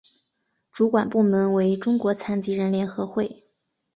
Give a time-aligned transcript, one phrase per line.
[0.71, 3.43] 主管部门为中国残疾人联合会。